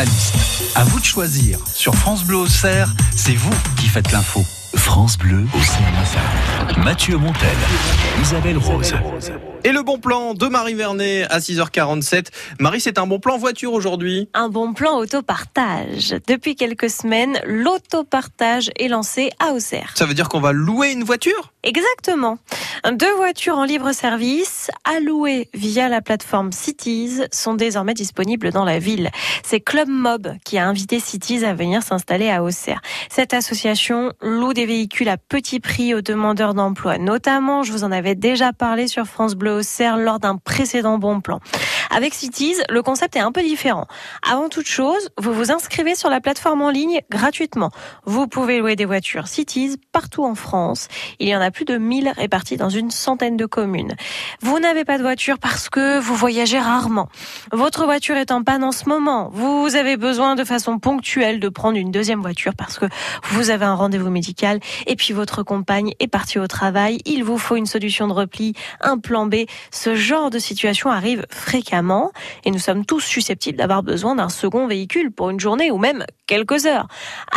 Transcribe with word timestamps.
journalistes. 0.00 0.34
À 0.74 0.84
vous 0.84 1.00
de 1.00 1.04
choisir. 1.04 1.58
Sur 1.72 1.94
France 1.94 2.24
Bleu 2.24 2.36
Auxerre, 2.36 2.92
c'est 3.14 3.34
vous 3.34 3.54
qui 3.76 3.86
faites 3.86 4.12
l'info. 4.12 4.44
France 4.76 5.18
Bleu 5.18 5.46
Auxerre 5.54 6.78
Mathieu 6.78 7.16
Montel, 7.18 7.56
Isabelle 8.22 8.58
Rose. 8.58 8.94
Et 9.62 9.72
le 9.72 9.82
bon 9.82 9.98
plan 9.98 10.32
de 10.32 10.46
Marie 10.46 10.72
Vernet 10.72 11.26
à 11.28 11.38
6h47. 11.38 12.28
Marie, 12.58 12.80
c'est 12.80 12.96
un 12.96 13.06
bon 13.06 13.20
plan 13.20 13.36
voiture 13.36 13.74
aujourd'hui? 13.74 14.30
Un 14.32 14.48
bon 14.48 14.72
plan 14.72 14.96
autopartage. 14.96 16.14
Depuis 16.26 16.56
quelques 16.56 16.88
semaines, 16.88 17.38
l'autopartage 17.44 18.70
est 18.78 18.88
lancé 18.88 19.30
à 19.38 19.52
Auxerre. 19.52 19.92
Ça 19.96 20.06
veut 20.06 20.14
dire 20.14 20.30
qu'on 20.30 20.40
va 20.40 20.52
louer 20.52 20.92
une 20.92 21.04
voiture? 21.04 21.52
Exactement. 21.62 22.38
Deux 22.90 23.14
voitures 23.16 23.58
en 23.58 23.64
libre 23.64 23.92
service, 23.92 24.70
allouées 24.84 25.50
via 25.52 25.90
la 25.90 26.00
plateforme 26.00 26.52
Cities, 26.52 27.20
sont 27.30 27.52
désormais 27.52 27.92
disponibles 27.92 28.52
dans 28.52 28.64
la 28.64 28.78
ville. 28.78 29.10
C'est 29.44 29.60
Club 29.60 29.88
Mob 29.90 30.32
qui 30.42 30.56
a 30.56 30.66
invité 30.66 31.00
Cities 31.00 31.44
à 31.44 31.52
venir 31.52 31.82
s'installer 31.82 32.30
à 32.30 32.42
Auxerre. 32.42 32.80
Cette 33.10 33.34
association 33.34 34.14
loue 34.22 34.54
des 34.54 34.64
véhicules 34.64 35.10
à 35.10 35.18
petit 35.18 35.60
prix 35.60 35.92
aux 35.92 36.00
demandeurs 36.00 36.54
d'emploi. 36.54 36.96
Notamment, 36.96 37.62
je 37.62 37.72
vous 37.72 37.84
en 37.84 37.92
avais 37.92 38.14
déjà 38.14 38.54
parlé 38.54 38.88
sur 38.88 39.04
France 39.04 39.34
Bleu 39.34 39.49
Auxerre 39.50 39.96
lors 39.96 40.18
d'un 40.18 40.36
précédent 40.36 40.98
bon 40.98 41.20
plan. 41.20 41.40
Avec 41.92 42.14
Cities, 42.14 42.54
le 42.68 42.82
concept 42.82 43.16
est 43.16 43.20
un 43.20 43.32
peu 43.32 43.42
différent. 43.42 43.86
Avant 44.22 44.48
toute 44.48 44.66
chose, 44.66 45.08
vous 45.18 45.32
vous 45.32 45.50
inscrivez 45.50 45.96
sur 45.96 46.08
la 46.08 46.20
plateforme 46.20 46.62
en 46.62 46.70
ligne 46.70 47.00
gratuitement. 47.10 47.72
Vous 48.04 48.28
pouvez 48.28 48.60
louer 48.60 48.76
des 48.76 48.84
voitures 48.84 49.26
Cities 49.26 49.76
partout 49.90 50.24
en 50.24 50.36
France. 50.36 50.86
Il 51.18 51.28
y 51.28 51.34
en 51.34 51.40
a 51.40 51.50
plus 51.50 51.64
de 51.64 51.78
1000 51.78 52.12
répartis 52.16 52.56
dans 52.56 52.68
une 52.68 52.92
centaine 52.92 53.36
de 53.36 53.44
communes. 53.44 53.96
Vous 54.40 54.60
n'avez 54.60 54.84
pas 54.84 54.98
de 54.98 55.02
voiture 55.02 55.40
parce 55.40 55.68
que 55.68 55.98
vous 55.98 56.14
voyagez 56.14 56.60
rarement. 56.60 57.08
Votre 57.50 57.86
voiture 57.86 58.16
est 58.16 58.30
en 58.30 58.44
panne 58.44 58.62
en 58.62 58.72
ce 58.72 58.88
moment. 58.88 59.28
Vous 59.32 59.74
avez 59.74 59.96
besoin 59.96 60.36
de 60.36 60.44
façon 60.44 60.78
ponctuelle 60.78 61.40
de 61.40 61.48
prendre 61.48 61.76
une 61.76 61.90
deuxième 61.90 62.20
voiture 62.20 62.54
parce 62.56 62.78
que 62.78 62.86
vous 63.30 63.50
avez 63.50 63.64
un 63.64 63.74
rendez-vous 63.74 64.10
médical 64.10 64.60
et 64.86 64.94
puis 64.94 65.12
votre 65.12 65.42
compagne 65.42 65.94
est 65.98 66.06
partie 66.06 66.38
au 66.38 66.46
travail. 66.46 66.98
Il 67.04 67.24
vous 67.24 67.36
faut 67.36 67.56
une 67.56 67.66
solution 67.66 68.06
de 68.06 68.12
repli, 68.12 68.54
un 68.80 68.98
plan 68.98 69.26
B. 69.26 69.46
Ce 69.72 69.96
genre 69.96 70.30
de 70.30 70.38
situation 70.38 70.88
arrive 70.90 71.26
fréquemment 71.30 71.79
et 72.44 72.50
nous 72.50 72.58
sommes 72.58 72.84
tous 72.84 73.00
susceptibles 73.00 73.58
d'avoir 73.58 73.82
besoin 73.82 74.14
d'un 74.14 74.28
second 74.28 74.66
véhicule 74.66 75.10
pour 75.10 75.30
une 75.30 75.40
journée 75.40 75.70
ou 75.70 75.78
même 75.78 76.04
quelques 76.26 76.66
heures. 76.66 76.88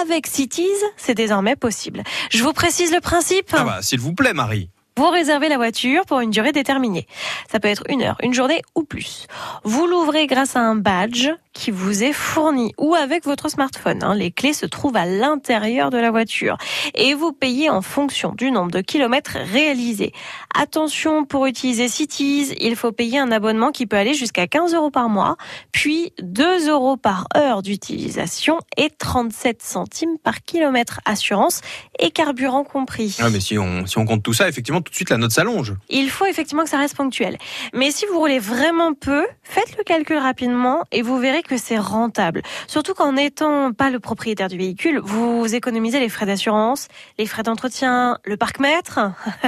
Avec 0.00 0.26
Cities, 0.26 0.66
c'est 0.96 1.14
désormais 1.14 1.56
possible. 1.56 2.02
Je 2.30 2.42
vous 2.42 2.52
précise 2.52 2.92
le 2.92 3.00
principe. 3.00 3.50
Ah 3.52 3.64
bah, 3.64 3.78
s'il 3.82 4.00
vous 4.00 4.14
plaît, 4.14 4.34
Marie. 4.34 4.70
Vous 4.98 5.10
réservez 5.10 5.48
la 5.48 5.58
voiture 5.58 6.04
pour 6.06 6.18
une 6.18 6.32
durée 6.32 6.50
déterminée. 6.50 7.06
Ça 7.52 7.60
peut 7.60 7.68
être 7.68 7.84
une 7.88 8.02
heure, 8.02 8.16
une 8.20 8.34
journée 8.34 8.62
ou 8.74 8.82
plus. 8.82 9.28
Vous 9.62 9.86
l'ouvrez 9.86 10.26
grâce 10.26 10.56
à 10.56 10.60
un 10.60 10.74
badge 10.74 11.28
qui 11.52 11.70
vous 11.70 12.02
est 12.02 12.12
fourni 12.12 12.72
ou 12.78 12.94
avec 12.94 13.24
votre 13.24 13.48
smartphone. 13.48 14.02
Hein. 14.02 14.14
Les 14.14 14.30
clés 14.30 14.52
se 14.52 14.66
trouvent 14.66 14.96
à 14.96 15.06
l'intérieur 15.06 15.90
de 15.90 15.98
la 15.98 16.10
voiture 16.10 16.56
et 16.94 17.14
vous 17.14 17.32
payez 17.32 17.70
en 17.70 17.82
fonction 17.82 18.32
du 18.32 18.50
nombre 18.50 18.70
de 18.70 18.80
kilomètres 18.80 19.36
réalisés. 19.52 20.12
Attention, 20.54 21.24
pour 21.24 21.46
utiliser 21.46 21.88
Cities, 21.88 22.54
il 22.60 22.74
faut 22.76 22.92
payer 22.92 23.18
un 23.18 23.30
abonnement 23.32 23.70
qui 23.70 23.86
peut 23.86 23.96
aller 23.96 24.14
jusqu'à 24.14 24.46
15 24.46 24.74
euros 24.74 24.90
par 24.90 25.08
mois, 25.08 25.36
puis 25.72 26.12
2 26.22 26.70
euros 26.70 26.96
par 26.96 27.26
heure 27.36 27.62
d'utilisation 27.62 28.58
et 28.76 28.90
37 28.90 29.62
centimes 29.62 30.18
par 30.22 30.42
kilomètre 30.42 31.00
assurance 31.04 31.60
et 31.98 32.10
carburant 32.10 32.64
compris. 32.64 33.16
Ah 33.20 33.30
mais 33.30 33.40
si 33.40 33.58
on, 33.58 33.86
si 33.86 33.98
on 33.98 34.04
compte 34.04 34.22
tout 34.22 34.32
ça, 34.32 34.48
effectivement, 34.48 34.80
tout 34.88 34.92
de 34.92 34.96
suite 34.96 35.10
la 35.10 35.18
note 35.18 35.32
s'allonge. 35.32 35.74
Il 35.90 36.08
faut 36.08 36.24
effectivement 36.24 36.64
que 36.64 36.70
ça 36.70 36.78
reste 36.78 36.96
ponctuel. 36.96 37.36
Mais 37.74 37.90
si 37.90 38.06
vous 38.06 38.18
roulez 38.18 38.38
vraiment 38.38 38.94
peu, 38.94 39.26
faites 39.42 39.76
le 39.76 39.84
calcul 39.84 40.16
rapidement 40.16 40.82
et 40.92 41.02
vous 41.02 41.18
verrez 41.18 41.42
que 41.42 41.58
c'est 41.58 41.76
rentable. 41.76 42.40
Surtout 42.66 42.94
qu'en 42.94 43.12
n'étant 43.12 43.72
pas 43.72 43.90
le 43.90 44.00
propriétaire 44.00 44.48
du 44.48 44.56
véhicule, 44.56 44.98
vous 45.00 45.54
économisez 45.54 46.00
les 46.00 46.08
frais 46.08 46.24
d'assurance, 46.24 46.88
les 47.18 47.26
frais 47.26 47.42
d'entretien, 47.42 48.18
le 48.24 48.38
parc-mètre. 48.38 48.98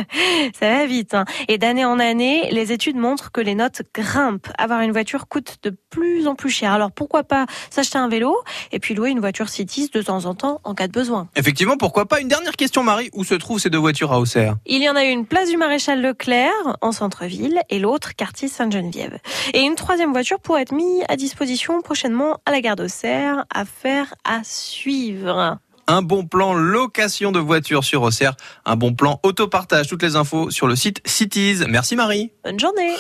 Ça 0.61 0.69
va 0.69 0.85
vite. 0.85 1.15
Hein. 1.15 1.25
Et 1.49 1.57
d'année 1.57 1.87
en 1.87 1.99
année, 1.99 2.51
les 2.51 2.73
études 2.73 2.97
montrent 2.97 3.33
que 3.33 3.41
les 3.41 3.55
notes 3.55 3.81
grimpent. 3.95 4.49
Avoir 4.59 4.83
une 4.83 4.93
voiture 4.93 5.27
coûte 5.27 5.57
de 5.63 5.75
plus 5.89 6.27
en 6.27 6.35
plus 6.35 6.51
cher. 6.51 6.73
Alors 6.75 6.93
pourquoi 6.93 7.23
pas 7.25 7.47
s'acheter 7.71 7.97
un 7.97 8.09
vélo 8.09 8.37
et 8.73 8.79
puis 8.79 8.95
louer 8.95 9.09
une 9.09 9.21
voiture 9.21 9.49
Cities 9.49 9.89
de 9.93 10.03
temps 10.03 10.27
en 10.27 10.35
temps 10.35 10.61
en 10.65 10.75
cas 10.75 10.87
de 10.87 10.93
besoin. 10.93 11.29
Effectivement, 11.35 11.79
pourquoi 11.79 12.07
pas 12.07 12.21
Une 12.21 12.29
dernière 12.29 12.57
question, 12.57 12.83
Marie. 12.83 13.09
Où 13.15 13.25
se 13.25 13.35
trouvent 13.35 13.59
ces 13.59 13.71
deux 13.71 13.79
voitures 13.79 14.13
à 14.13 14.21
Auxerre? 14.21 14.57
Il 14.67 14.83
y 14.83 14.89
en 14.91 14.97
a 14.97 15.05
une 15.05 15.25
place 15.31 15.49
du 15.49 15.57
Maréchal 15.57 16.03
Leclerc 16.03 16.77
en 16.83 16.93
centre-ville 16.93 17.61
et 17.71 17.79
l'autre 17.79 18.15
quartier 18.15 18.49
Sainte-Geneviève. 18.49 19.19
Et 19.55 19.61
une 19.61 19.77
troisième 19.77 20.11
voiture 20.11 20.41
pourrait 20.41 20.63
être 20.63 20.75
mise 20.75 21.05
à 21.09 21.17
disposition 21.17 21.81
prochainement 21.81 22.41
à 22.45 22.51
la 22.51 22.61
gare 22.61 22.77
d'Auxerre. 22.77 23.47
Affaire 23.55 24.15
à 24.25 24.41
suivre 24.45 25.59
un 25.87 26.03
bon 26.03 26.25
plan 26.25 26.55
location 26.55 27.33
de 27.33 27.41
voitures 27.41 27.83
sur 27.83 28.03
Auxerre, 28.03 28.37
un 28.65 28.77
bon 28.77 28.93
plan 28.93 29.19
autopartage. 29.23 29.89
Toutes 29.89 30.03
les 30.03 30.17
infos 30.17 30.51
sur 30.51 30.67
le 30.67 30.77
site 30.77 31.01
Cities. 31.05 31.65
Merci 31.69 31.97
Marie. 31.97 32.33
Bonne 32.45 32.61
journée. 32.61 32.95